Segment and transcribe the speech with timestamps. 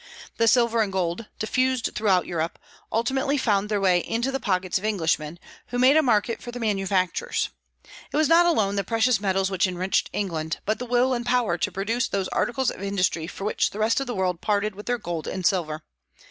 [0.37, 2.57] The silver and gold, diffused throughout Europe,
[2.91, 6.59] ultimately found their way into the pockets of Englishmen, who made a market for their
[6.59, 7.49] manufactures.
[8.11, 11.55] It was not alone the precious metals which enriched England, but the will and power
[11.59, 14.87] to produce those articles of industry for which the rest of the world parted with
[14.87, 15.83] their gold and silver.